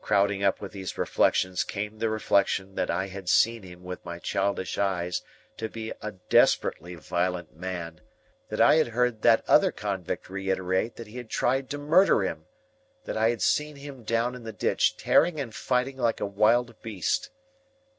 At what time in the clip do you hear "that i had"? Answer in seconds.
2.74-3.28, 8.48-8.88, 13.04-13.42